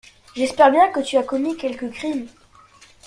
J’espère 0.35 0.71
bien 0.71 0.87
que 0.89 0.99
tu 1.01 1.15
as 1.17 1.21
commis 1.21 1.55
quelque 1.57 1.85
crime. 1.85 2.25